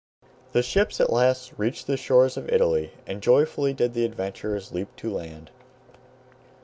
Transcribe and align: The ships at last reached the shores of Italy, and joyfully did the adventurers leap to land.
The 0.53 0.63
ships 0.63 0.99
at 0.99 1.13
last 1.13 1.53
reached 1.59 1.85
the 1.85 1.95
shores 1.95 2.35
of 2.35 2.49
Italy, 2.49 2.91
and 3.05 3.21
joyfully 3.21 3.71
did 3.71 3.93
the 3.93 4.03
adventurers 4.03 4.71
leap 4.71 4.95
to 4.95 5.11
land. 5.11 5.51